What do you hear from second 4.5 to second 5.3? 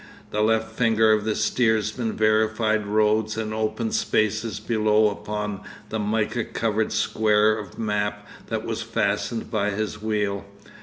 below